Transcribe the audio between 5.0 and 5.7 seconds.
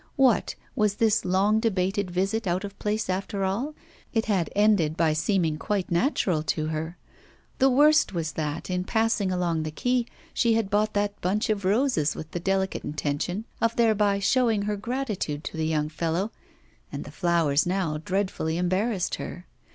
seeming